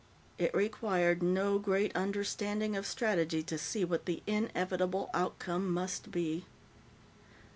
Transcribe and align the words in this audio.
It 0.39 0.51
required 0.55 1.21
no 1.21 1.59
great 1.59 1.95
understanding 1.95 2.75
of 2.75 2.87
strategy 2.87 3.43
to 3.43 3.55
see 3.59 3.85
what 3.85 4.07
the 4.07 4.23
inevitable 4.25 5.11
outcome 5.13 5.71
must 5.71 6.09
be. 6.11 6.47